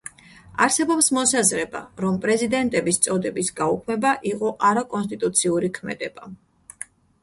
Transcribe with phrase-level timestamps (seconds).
[0.65, 6.37] არსებობს მოსაზრება, რომ პრეზიდენტების წოდების გაუქმება იყო არაკონსტიტუციური ქმედება.